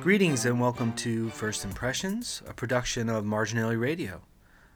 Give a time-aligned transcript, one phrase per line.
[0.00, 4.22] Greetings and welcome to First Impressions, a production of Marginalia Radio.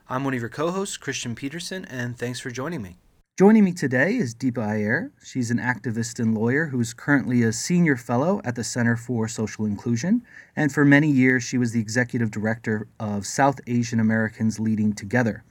[0.06, 2.98] I'm one of your co hosts, Kristian Petersen, and thanks for joining me.
[3.38, 5.12] Joining me today is Deepa Iyer.
[5.24, 9.26] She's an activist and lawyer who is currently a senior fellow at the Center for
[9.26, 10.22] Social Inclusion,
[10.56, 15.42] and for many years she was the executive director of South Asian Americans Leading Together.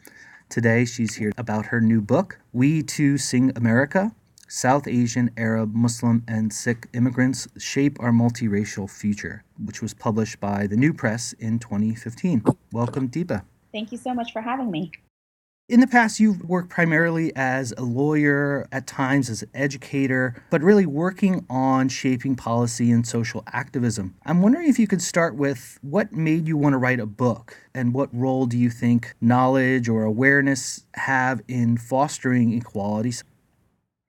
[0.50, 4.14] Today she's here about her new book, We Too Sing America
[4.54, 10.68] South Asian, Arab, Muslim, and Sikh immigrants shape our multiracial future, which was published by
[10.68, 12.44] the New Press in 2015.
[12.72, 13.46] Welcome, Deepa.
[13.72, 14.92] Thank you so much for having me.
[15.70, 20.62] In the past, you've worked primarily as a lawyer, at times as an educator, but
[20.62, 24.14] really working on shaping policy and social activism.
[24.24, 27.58] I'm wondering if you could start with what made you want to write a book
[27.74, 33.14] and what role do you think knowledge or awareness have in fostering equality?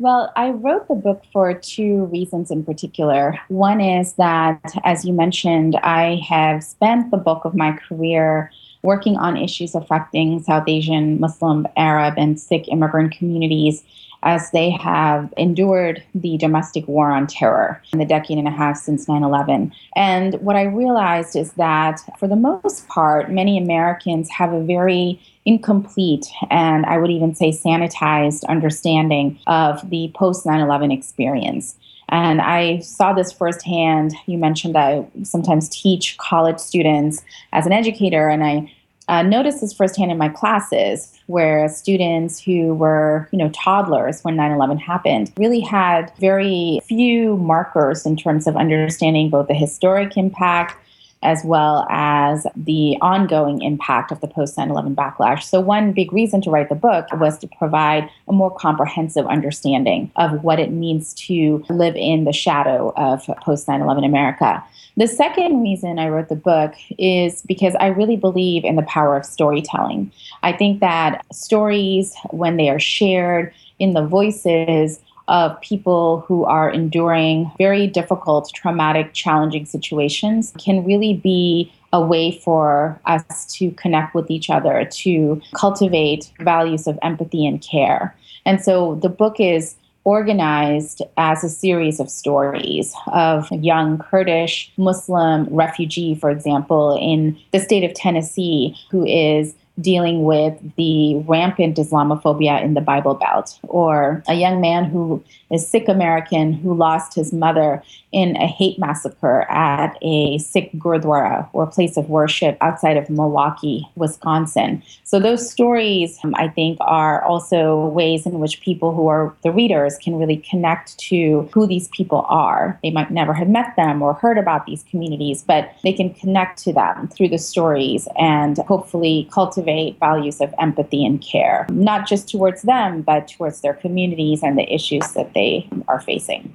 [0.00, 3.38] Well, I wrote the book for two reasons in particular.
[3.46, 8.50] One is that, as you mentioned, I have spent the bulk of my career
[8.82, 13.84] working on issues affecting South Asian, Muslim, Arab, and Sikh immigrant communities
[14.24, 18.76] as they have endured the domestic war on terror in the decade and a half
[18.76, 19.72] since 9 11.
[19.94, 25.20] And what I realized is that, for the most part, many Americans have a very
[25.44, 31.76] incomplete and I would even say sanitized understanding of the post 9 11 experience.
[32.08, 34.14] And I saw this firsthand.
[34.26, 38.72] You mentioned I sometimes teach college students as an educator, and I
[39.08, 44.36] uh, noticed this firsthand in my classes where students who were, you know, toddlers when
[44.36, 50.76] 9/11 happened really had very few markers in terms of understanding both the historic impact
[51.24, 55.42] as well as the ongoing impact of the post 9 11 backlash.
[55.42, 60.12] So, one big reason to write the book was to provide a more comprehensive understanding
[60.16, 64.62] of what it means to live in the shadow of post 9 11 America.
[64.96, 69.16] The second reason I wrote the book is because I really believe in the power
[69.16, 70.12] of storytelling.
[70.44, 76.70] I think that stories, when they are shared in the voices of people who are
[76.70, 84.14] enduring very difficult, traumatic, challenging situations can really be a way for us to connect
[84.14, 88.14] with each other, to cultivate values of empathy and care.
[88.44, 94.70] And so the book is organized as a series of stories of a young Kurdish
[94.76, 101.76] Muslim refugee, for example, in the state of Tennessee, who is dealing with the rampant
[101.76, 107.14] Islamophobia in the Bible Belt, or a young man who is Sikh American who lost
[107.14, 107.82] his mother
[108.12, 113.88] in a hate massacre at a Sikh Gurdwara or place of worship outside of Milwaukee,
[113.96, 114.82] Wisconsin.
[115.02, 119.50] So, those stories, um, I think, are also ways in which people who are the
[119.50, 122.78] readers can really connect to who these people are.
[122.82, 126.62] They might never have met them or heard about these communities, but they can connect
[126.64, 129.63] to them through the stories and hopefully cultivate
[130.00, 134.72] values of empathy and care, not just towards them, but towards their communities and the
[134.72, 136.54] issues that they are facing.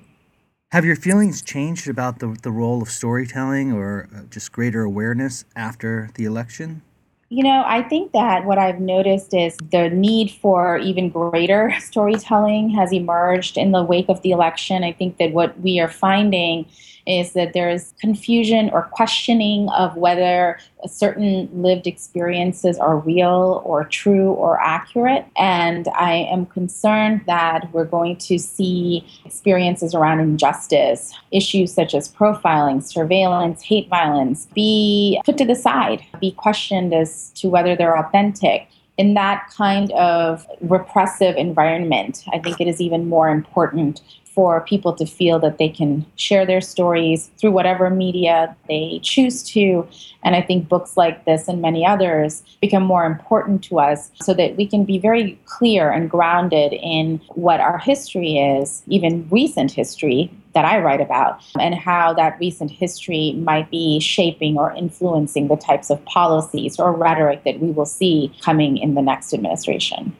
[0.72, 5.44] Have your feelings changed about the, the role of storytelling or uh, just greater awareness
[5.56, 6.84] after the election?
[7.30, 12.70] You know, I think that what I've noticed is the need for even greater storytelling
[12.72, 14.84] has emerged in the wake of the election.
[14.84, 16.66] I think that what we are finding
[17.10, 23.84] is that there is confusion or questioning of whether certain lived experiences are real or
[23.86, 25.26] true or accurate.
[25.36, 32.14] And I am concerned that we're going to see experiences around injustice, issues such as
[32.14, 37.98] profiling, surveillance, hate violence be put to the side, be questioned as to whether they're
[37.98, 38.68] authentic
[39.00, 44.02] in that kind of repressive environment, I think it is even more important
[44.40, 49.44] for people to feel that they can share their stories through whatever media they choose
[49.44, 49.86] to.
[50.24, 54.34] And I think books like this and many others become more important to us so
[54.36, 59.74] that we can be very clear and grounded in what our history is, even recent
[59.74, 65.50] history that I write about, and how that recent history might be shaping or influencing
[65.50, 70.16] the types of policies or rhetoric that we will see coming in the next administration.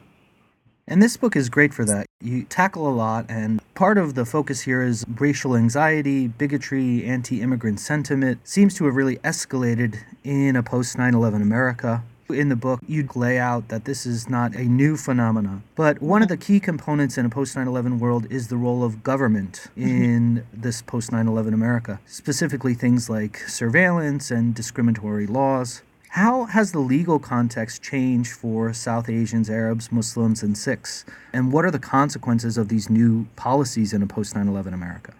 [0.90, 2.06] And this book is great for that.
[2.20, 7.40] You tackle a lot, and part of the focus here is racial anxiety, bigotry, anti
[7.40, 12.02] immigrant sentiment seems to have really escalated in a post 9 11 America.
[12.28, 16.22] In the book, you lay out that this is not a new phenomenon, but one
[16.22, 19.68] of the key components in a post 9 11 world is the role of government
[19.76, 19.82] mm-hmm.
[19.82, 25.82] in this post 9 11 America, specifically things like surveillance and discriminatory laws.
[26.14, 31.04] How has the legal context changed for South Asians, Arabs, Muslims, and Sikhs?
[31.32, 35.14] And what are the consequences of these new policies in a post 9 11 America?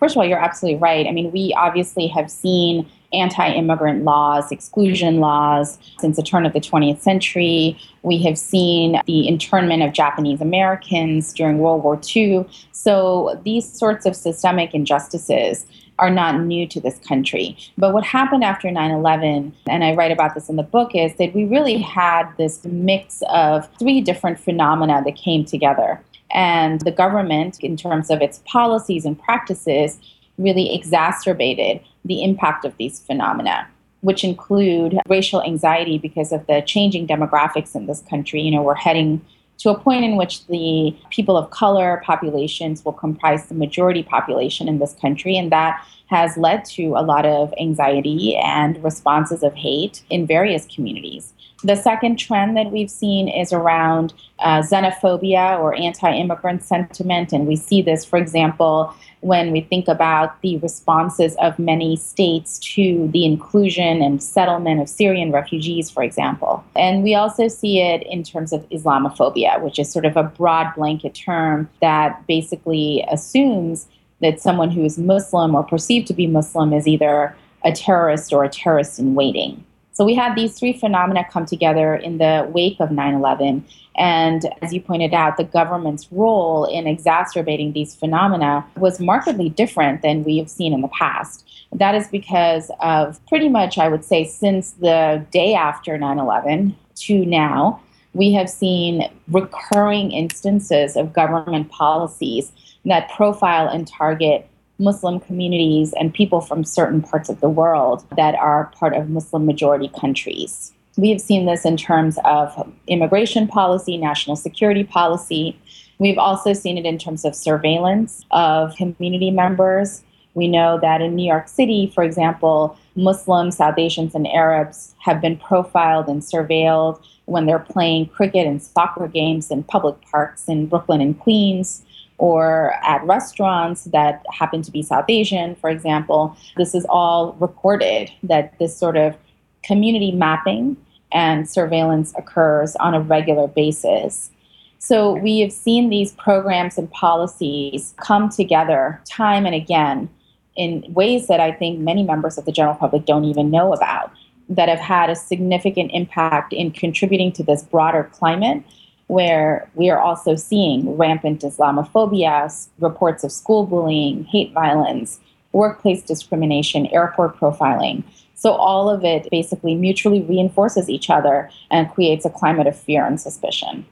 [0.00, 1.06] first of all, you're absolutely right.
[1.06, 6.52] I mean, we obviously have seen anti immigrant laws, exclusion laws since the turn of
[6.54, 7.78] the 20th century.
[8.02, 12.46] We have seen the internment of Japanese Americans during World War II.
[12.72, 15.66] So these sorts of systemic injustices
[16.00, 17.56] are not new to this country.
[17.78, 21.14] But what happened after 9 11, and I write about this in the book, is
[21.16, 26.00] that we really had this mix of three different phenomena that came together.
[26.32, 29.98] And the government, in terms of its policies and practices,
[30.38, 33.68] really exacerbated the impact of these phenomena
[34.02, 38.40] which include racial anxiety because of the changing demographics in this country.
[38.40, 39.20] You know, we're heading
[39.60, 44.68] to a point in which the people of color populations will comprise the majority population
[44.68, 49.54] in this country, and that has led to a lot of anxiety and responses of
[49.54, 51.34] hate in various communities.
[51.62, 57.32] The second trend that we've seen is around uh, xenophobia or anti immigrant sentiment.
[57.32, 62.58] And we see this, for example, when we think about the responses of many states
[62.60, 66.64] to the inclusion and settlement of Syrian refugees, for example.
[66.74, 70.74] And we also see it in terms of Islamophobia, which is sort of a broad
[70.74, 73.86] blanket term that basically assumes
[74.22, 78.44] that someone who is Muslim or perceived to be Muslim is either a terrorist or
[78.44, 79.62] a terrorist in waiting.
[80.00, 83.62] So we had these three phenomena come together in the wake of 9 11.
[83.98, 90.00] And as you pointed out, the government's role in exacerbating these phenomena was markedly different
[90.00, 91.46] than we have seen in the past.
[91.72, 96.74] That is because of pretty much, I would say, since the day after 9 11
[97.00, 97.82] to now,
[98.14, 102.52] we have seen recurring instances of government policies
[102.86, 104.48] that profile and target
[104.80, 109.46] Muslim communities and people from certain parts of the world that are part of Muslim
[109.46, 110.72] majority countries.
[110.96, 115.56] We have seen this in terms of immigration policy, national security policy.
[115.98, 120.02] We've also seen it in terms of surveillance of community members.
[120.34, 125.20] We know that in New York City, for example, Muslims, South Asians, and Arabs have
[125.20, 130.66] been profiled and surveilled when they're playing cricket and soccer games in public parks in
[130.66, 131.82] Brooklyn and Queens
[132.20, 136.36] or at restaurants that happen to be South Asian, for example.
[136.58, 139.16] This is all recorded that this sort of
[139.64, 140.76] community mapping
[141.12, 144.30] and surveillance occurs on a regular basis.
[144.78, 150.10] So we have seen these programs and policies come together time and again
[150.56, 154.12] in ways that I think many members of the general public don't even know about
[154.50, 158.62] that have had a significant impact in contributing to this broader climate
[159.10, 165.18] where we are also seeing rampant Islamophobia, reports of school bullying, hate violence,
[165.50, 168.04] workplace discrimination, airport profiling.
[168.36, 173.04] So, all of it basically mutually reinforces each other and creates a climate of fear
[173.04, 173.84] and suspicion.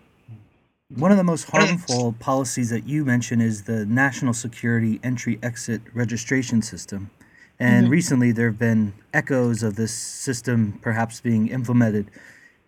[0.94, 5.82] One of the most harmful policies that you mentioned is the National Security Entry Exit
[5.94, 7.10] Registration System.
[7.58, 7.92] And mm-hmm.
[7.92, 12.08] recently, there have been echoes of this system perhaps being implemented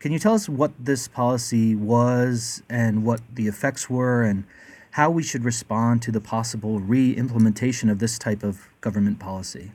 [0.00, 4.44] can you tell us what this policy was and what the effects were and
[4.92, 9.72] how we should respond to the possible re implementation of this type of government policy?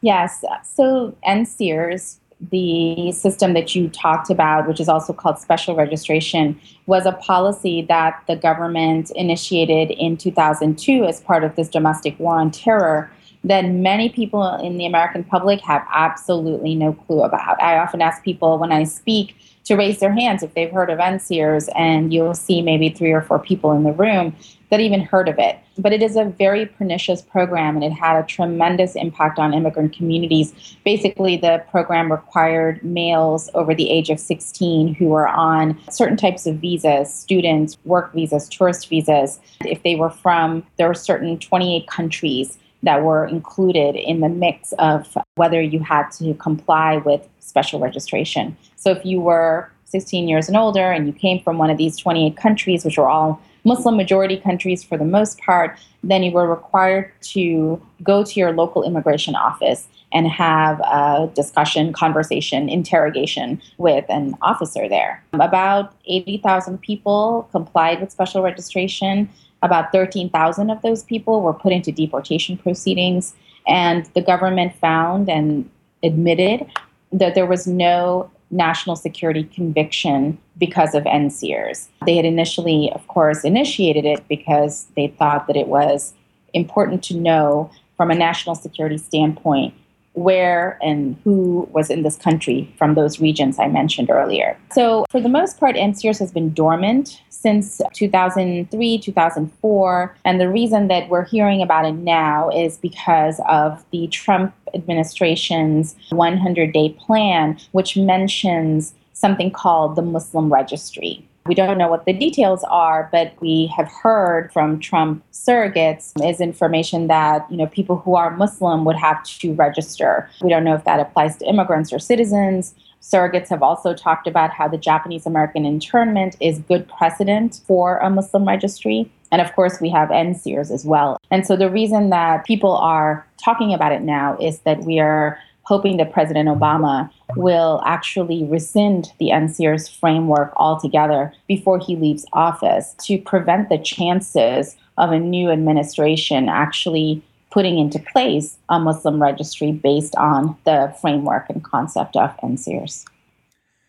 [0.00, 0.42] Yes.
[0.64, 2.18] So, NSEERS,
[2.50, 7.82] the system that you talked about, which is also called special registration, was a policy
[7.82, 13.12] that the government initiated in 2002 as part of this domestic war on terror
[13.44, 17.60] that many people in the American public have absolutely no clue about.
[17.62, 20.98] I often ask people when I speak to raise their hands if they've heard of
[20.98, 24.34] NSEERS, and you'll see maybe three or four people in the room
[24.70, 25.58] that even heard of it.
[25.78, 29.94] But it is a very pernicious program, and it had a tremendous impact on immigrant
[29.94, 30.76] communities.
[30.84, 36.46] Basically, the program required males over the age of 16 who were on certain types
[36.46, 39.40] of visas students, work visas, tourist visas.
[39.64, 44.72] If they were from, there were certain 28 countries that were included in the mix
[44.78, 48.56] of whether you had to comply with special registration.
[48.76, 51.96] So if you were 16 years and older and you came from one of these
[51.96, 56.48] 28 countries, which were all Muslim majority countries for the most part, then you were
[56.48, 64.04] required to go to your local immigration office and have a discussion, conversation, interrogation with
[64.08, 65.22] an officer there.
[65.32, 69.28] About 80,000 people complied with special registration.
[69.62, 73.34] About 13,000 of those people were put into deportation proceedings,
[73.66, 75.68] and the government found and
[76.02, 76.66] admitted
[77.12, 81.88] that there was no national security conviction because of NSEERS.
[82.04, 86.12] They had initially, of course, initiated it because they thought that it was
[86.52, 89.74] important to know from a national security standpoint
[90.14, 94.58] where and who was in this country from those regions I mentioned earlier.
[94.72, 100.16] So, for the most part, NSEERS has been dormant since 2003, 2004.
[100.24, 105.96] And the reason that we're hearing about it now is because of the Trump administration's
[106.10, 111.26] 100 day plan, which mentions something called the Muslim Registry.
[111.46, 116.40] We don't know what the details are, but we have heard from Trump surrogates is
[116.40, 120.30] information that, you know, people who are Muslim would have to register.
[120.40, 122.74] We don't know if that applies to immigrants or citizens.
[123.00, 128.08] Surrogates have also talked about how the Japanese American internment is good precedent for a
[128.08, 129.10] Muslim registry.
[129.32, 131.18] And of course, we have NSEERS as well.
[131.30, 135.38] And so the reason that people are talking about it now is that we are
[135.64, 142.94] hoping that President Obama will actually rescind the NSEERS framework altogether before he leaves office
[143.00, 149.72] to prevent the chances of a new administration actually putting into place a Muslim registry
[149.72, 153.04] based on the framework and concept of NSEERS.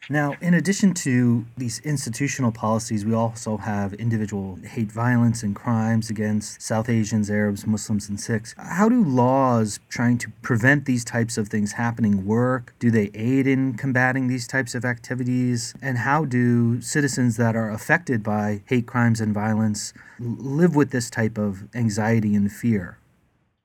[0.09, 6.09] Now, in addition to these institutional policies, we also have individual hate violence and crimes
[6.09, 8.53] against South Asians, Arabs, Muslims, and Sikhs.
[8.57, 12.73] How do laws trying to prevent these types of things happening work?
[12.79, 15.73] Do they aid in combating these types of activities?
[15.81, 21.09] And how do citizens that are affected by hate crimes and violence live with this
[21.09, 22.97] type of anxiety and fear?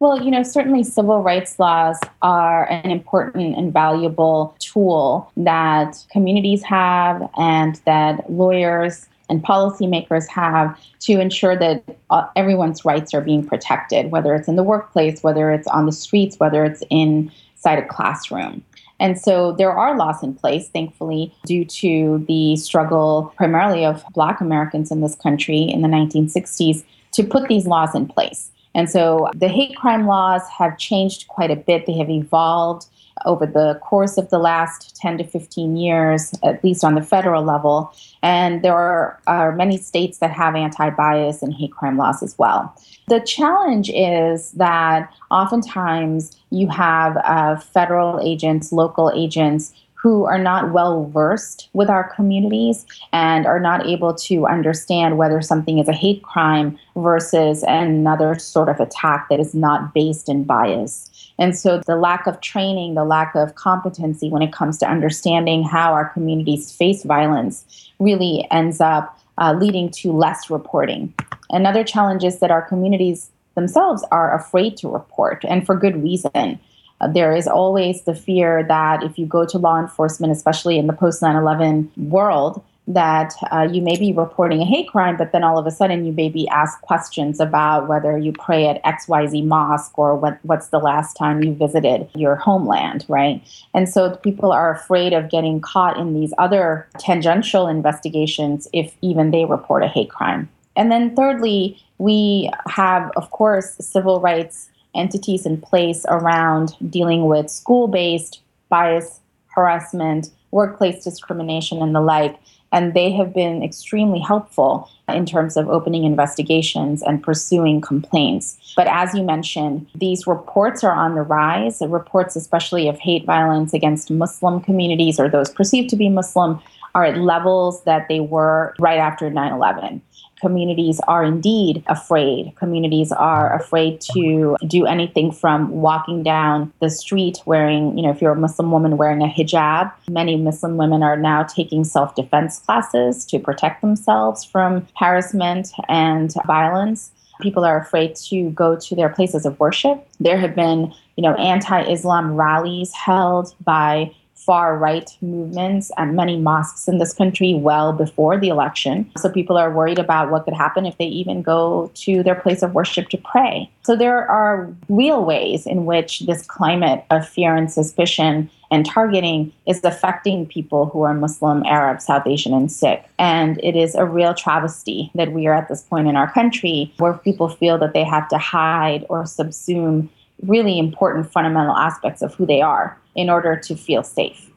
[0.01, 6.63] Well, you know, certainly civil rights laws are an important and valuable tool that communities
[6.63, 13.45] have and that lawyers and policymakers have to ensure that uh, everyone's rights are being
[13.45, 17.87] protected, whether it's in the workplace, whether it's on the streets, whether it's inside a
[17.87, 18.63] classroom.
[19.01, 24.41] And so there are laws in place, thankfully, due to the struggle primarily of Black
[24.41, 28.53] Americans in this country in the 1960s to put these laws in place.
[28.79, 31.87] And so the hate crime laws have changed quite a bit.
[31.87, 32.87] They have evolved
[33.27, 37.43] over the course of the last 10 to 15 years, at least on the federal
[37.43, 37.93] level.
[38.23, 42.39] And there are, are many states that have anti bias and hate crime laws as
[42.39, 42.73] well.
[43.09, 50.73] The challenge is that oftentimes you have uh, federal agents, local agents who are not
[50.73, 55.93] well versed with our communities and are not able to understand whether something is a
[55.93, 61.11] hate crime versus another sort of attack that is not based in bias.
[61.39, 65.65] And so the lack of training, the lack of competency when it comes to understanding
[65.65, 71.13] how our communities face violence really ends up uh, leading to less reporting.
[71.51, 76.61] Another challenge is that our communities themselves are afraid to report, and for good reason.
[77.07, 80.93] There is always the fear that if you go to law enforcement, especially in the
[80.93, 85.45] post 9 11 world, that uh, you may be reporting a hate crime, but then
[85.45, 89.45] all of a sudden you may be asked questions about whether you pray at XYZ
[89.45, 93.43] mosque or what, what's the last time you visited your homeland, right?
[93.75, 99.33] And so people are afraid of getting caught in these other tangential investigations if even
[99.33, 100.49] they report a hate crime.
[100.75, 107.51] And then thirdly, we have, of course, civil rights entities in place around dealing with
[107.51, 112.39] school based bias, harassment, workplace discrimination, and the like.
[112.71, 118.75] And they have been extremely helpful in terms of opening investigations and pursuing complaints.
[118.77, 123.73] But as you mentioned, these reports are on the rise, reports, especially of hate violence
[123.73, 126.61] against Muslim communities or those perceived to be Muslim,
[126.95, 130.03] are at levels that they were right after 9 11
[130.41, 132.55] communities are indeed afraid.
[132.57, 138.21] Communities are afraid to do anything from walking down the street wearing, you know, if
[138.21, 139.93] you're a Muslim woman wearing a hijab.
[140.11, 146.33] Many Muslim women are now taking self defense classes to protect themselves from harassment and
[146.47, 147.13] violence.
[147.41, 150.07] People are afraid to go to their places of worship.
[150.19, 156.89] There have been, you know, anti-Islam rallies held by far right movements and many mosques
[156.89, 159.11] in this country well before the election.
[159.19, 162.63] So people are worried about what could happen if they even go to their place
[162.63, 163.71] of worship to pray.
[163.83, 169.53] So there are real ways in which this climate of fear and suspicion and targeting
[169.67, 173.03] is affecting people who are Muslim, Arab, South Asian, and Sikh.
[173.19, 176.93] And it is a real travesty that we are at this point in our country
[176.99, 180.09] where people feel that they have to hide or subsume
[180.43, 184.51] really important fundamental aspects of who they are in order to feel safe.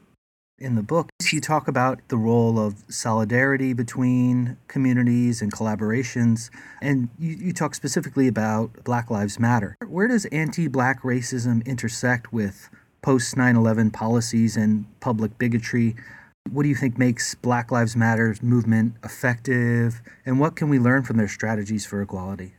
[0.58, 7.08] In the book, you talk about the role of solidarity between communities and collaborations, and
[7.18, 9.76] you, you talk specifically about Black Lives Matter.
[9.88, 12.70] Where does anti black racism intersect with
[13.02, 15.96] post 9 11 policies and public bigotry?
[16.50, 21.02] What do you think makes Black Lives Matter movement effective, and what can we learn
[21.02, 22.54] from their strategies for equality?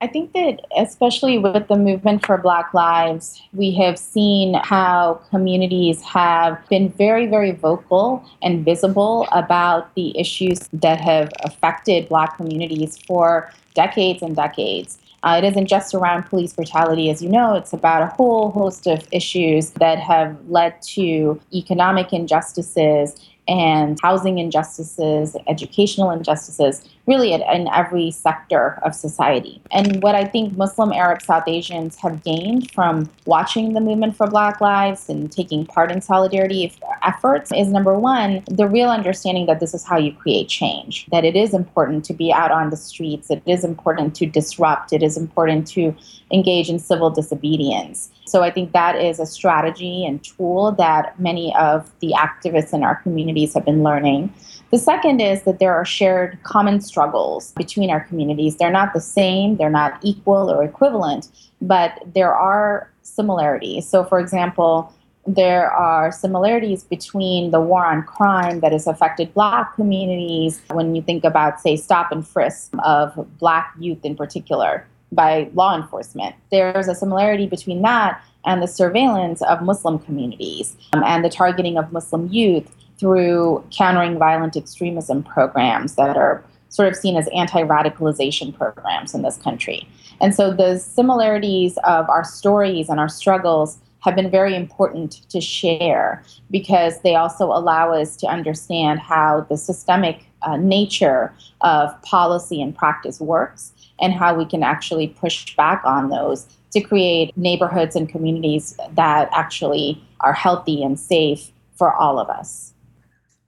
[0.00, 6.02] I think that, especially with the movement for Black Lives, we have seen how communities
[6.02, 12.96] have been very, very vocal and visible about the issues that have affected Black communities
[13.08, 14.98] for decades and decades.
[15.24, 18.86] Uh, it isn't just around police brutality, as you know, it's about a whole host
[18.86, 27.68] of issues that have led to economic injustices and housing injustices, educational injustices, really in
[27.74, 29.62] every sector of society.
[29.72, 34.26] And what I think Muslim, Arab, South Asians have gained from watching the movement for
[34.26, 36.70] Black Lives and taking part in solidarity
[37.02, 41.24] efforts is number one, the real understanding that this is how you create change, that
[41.24, 45.02] it is important to be out on the streets, it is important to disrupt, it
[45.02, 45.94] is important to
[46.30, 48.10] engage in civil disobedience.
[48.26, 52.84] So I think that is a strategy and tool that many of the activists in
[52.84, 52.96] our
[53.38, 54.32] communities have been learning.
[54.70, 58.56] The second is that there are shared common struggles between our communities.
[58.56, 61.28] They're not the same, they're not equal or equivalent,
[61.60, 63.88] but there are similarities.
[63.88, 64.92] So, for example,
[65.26, 71.02] there are similarities between the war on crime that has affected black communities when you
[71.02, 76.34] think about, say, stop and frisk of black youth in particular by law enforcement.
[76.50, 81.78] There's a similarity between that and the surveillance of Muslim communities um, and the targeting
[81.78, 82.68] of Muslim youth
[82.98, 89.22] through countering violent extremism programs that are sort of seen as anti radicalization programs in
[89.22, 89.88] this country.
[90.20, 95.40] And so the similarities of our stories and our struggles have been very important to
[95.40, 102.62] share because they also allow us to understand how the systemic uh, nature of policy
[102.62, 107.96] and practice works and how we can actually push back on those to create neighborhoods
[107.96, 112.72] and communities that actually are healthy and safe for all of us.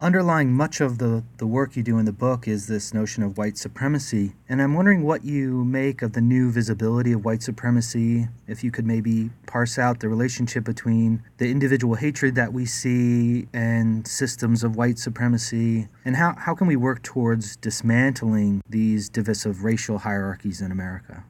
[0.03, 3.37] Underlying much of the, the work you do in the book is this notion of
[3.37, 4.33] white supremacy.
[4.49, 8.27] And I'm wondering what you make of the new visibility of white supremacy.
[8.47, 13.47] If you could maybe parse out the relationship between the individual hatred that we see
[13.53, 15.89] and systems of white supremacy.
[16.03, 21.25] And how, how can we work towards dismantling these divisive racial hierarchies in America?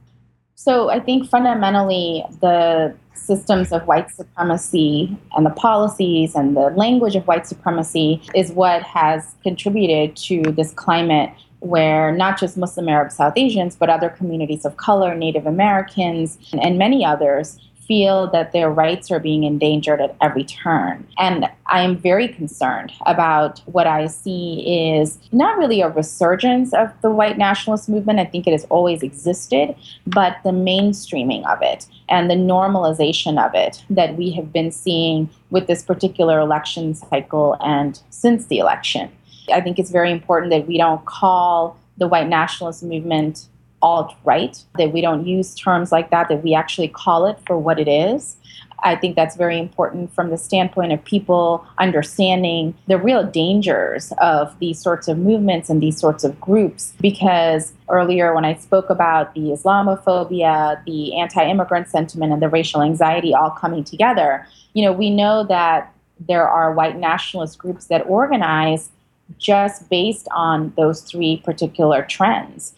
[0.62, 7.16] So I think fundamentally the systems of white supremacy and the policies and the language
[7.16, 11.30] of white supremacy is what has contributed to this climate
[11.60, 16.76] where not just Muslim Arab South Asians, but other communities of color, Native Americans, and
[16.76, 17.58] many others
[17.90, 21.04] feel that their rights are being endangered at every turn.
[21.18, 26.88] And I am very concerned about what I see is not really a resurgence of
[27.02, 28.20] the white nationalist movement.
[28.20, 29.74] I think it has always existed,
[30.06, 35.28] but the mainstreaming of it and the normalization of it that we have been seeing
[35.50, 39.10] with this particular election cycle and since the election.
[39.52, 43.48] I think it's very important that we don't call the white nationalist movement
[43.82, 47.58] alt right, that we don't use terms like that, that we actually call it for
[47.58, 48.36] what it is.
[48.82, 54.58] I think that's very important from the standpoint of people understanding the real dangers of
[54.58, 56.94] these sorts of movements and these sorts of groups.
[57.00, 62.82] Because earlier, when I spoke about the Islamophobia, the anti immigrant sentiment, and the racial
[62.82, 65.92] anxiety all coming together, you know, we know that
[66.28, 68.90] there are white nationalist groups that organize
[69.38, 72.74] just based on those three particular trends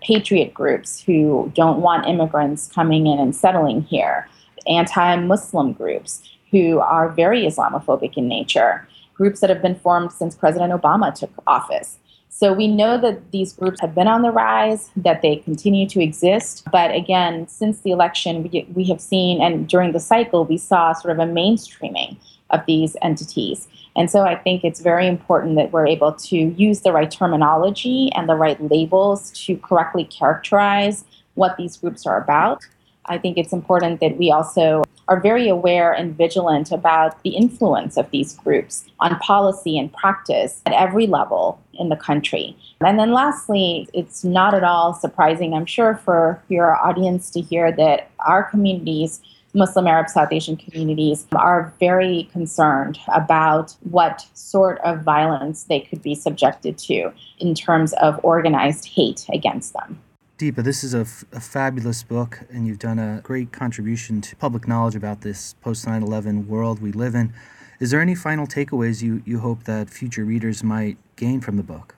[0.00, 4.28] patriot groups who don't want immigrants coming in and settling here,
[4.66, 10.36] anti Muslim groups who are very Islamophobic in nature, groups that have been formed since
[10.36, 11.98] President Obama took office.
[12.28, 16.02] So we know that these groups have been on the rise, that they continue to
[16.02, 16.64] exist.
[16.72, 20.92] But again, since the election, we, we have seen, and during the cycle, we saw
[20.92, 22.16] sort of a mainstreaming
[22.50, 23.68] of these entities.
[23.96, 28.10] And so I think it's very important that we're able to use the right terminology
[28.14, 31.04] and the right labels to correctly characterize
[31.34, 32.66] what these groups are about.
[33.06, 37.96] I think it's important that we also are very aware and vigilant about the influence
[37.96, 42.56] of these groups on policy and practice at every level in the country.
[42.80, 47.70] And then lastly, it's not at all surprising, I'm sure, for your audience to hear
[47.72, 49.20] that our communities
[49.54, 56.02] Muslim Arab South Asian communities are very concerned about what sort of violence they could
[56.02, 60.00] be subjected to in terms of organized hate against them.
[60.38, 64.34] Deepa, this is a, f- a fabulous book, and you've done a great contribution to
[64.34, 67.32] public knowledge about this post 9 11 world we live in.
[67.78, 71.62] Is there any final takeaways you, you hope that future readers might gain from the
[71.62, 71.94] book?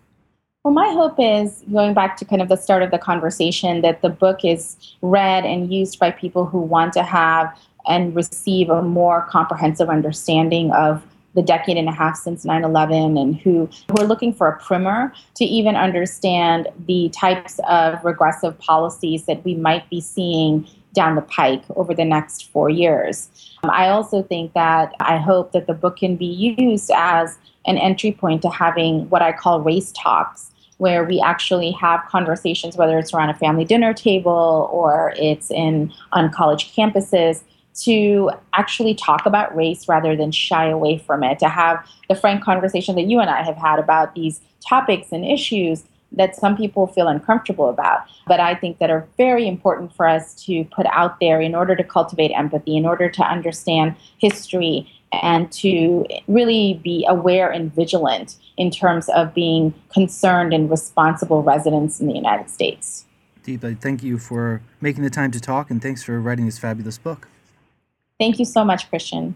[0.66, 4.02] Well, my hope is going back to kind of the start of the conversation that
[4.02, 8.82] the book is read and used by people who want to have and receive a
[8.82, 14.02] more comprehensive understanding of the decade and a half since 9 11 and who, who
[14.02, 19.54] are looking for a primer to even understand the types of regressive policies that we
[19.54, 23.30] might be seeing down the pike over the next four years.
[23.62, 27.78] Um, I also think that I hope that the book can be used as an
[27.78, 32.98] entry point to having what I call race talks where we actually have conversations, whether
[32.98, 37.42] it's around a family dinner table or it's in on college campuses,
[37.74, 42.42] to actually talk about race rather than shy away from it, to have the frank
[42.42, 46.86] conversation that you and I have had about these topics and issues that some people
[46.86, 51.20] feel uncomfortable about, but I think that are very important for us to put out
[51.20, 54.88] there in order to cultivate empathy, in order to understand history,
[55.22, 62.00] and to really be aware and vigilant in terms of being concerned and responsible residents
[62.00, 63.04] in the United States.
[63.44, 66.98] Deepa, thank you for making the time to talk, and thanks for writing this fabulous
[66.98, 67.28] book.
[68.18, 69.34] Thank you so much, Kristian.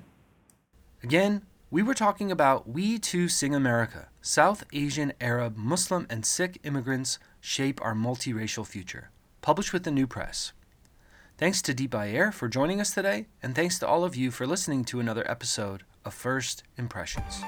[1.03, 6.59] Again, we were talking about We Too Sing America South Asian, Arab, Muslim, and Sikh
[6.65, 10.53] immigrants shape our multiracial future, published with the New Press.
[11.41, 14.47] Thanks to Deepa Iyer for joining us today, and thanks to all of you for
[14.47, 17.41] listening to another episode of First Impressions.